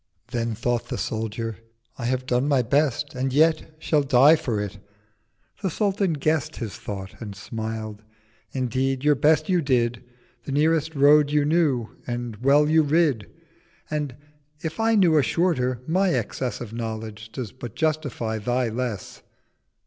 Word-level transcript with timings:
—660 0.29 0.31
Then 0.45 0.55
thought 0.55 0.87
the 0.87 0.97
Soldier—'I 0.97 2.05
have 2.05 2.25
done 2.25 2.47
my 2.47 2.63
Best, 2.63 3.13
And 3.13 3.31
yet 3.31 3.75
shall 3.77 4.01
die 4.01 4.35
for 4.35 4.59
it.' 4.59 4.79
The 5.61 5.69
Sultan 5.69 6.13
guess'd 6.13 6.55
His 6.55 6.75
Thought 6.75 7.21
and 7.21 7.35
smiled. 7.35 8.01
'Indeed 8.51 9.03
your 9.03 9.13
Best 9.13 9.47
you 9.47 9.61
did, 9.61 10.03
The 10.45 10.53
nearest 10.53 10.95
Road 10.95 11.29
you 11.29 11.45
knew, 11.45 11.89
and 12.07 12.37
well 12.37 12.67
you 12.67 12.81
rid: 12.81 13.29
And 13.91 14.15
if 14.63 14.79
I 14.79 14.95
knew 14.95 15.19
a 15.19 15.21
shorter, 15.21 15.81
my 15.85 16.09
Excess 16.15 16.61
Of 16.61 16.73
Knowledge 16.73 17.31
does 17.33 17.51
but 17.51 17.75
justify 17.75 18.39
thy 18.39 18.69
Less.' 18.69 19.21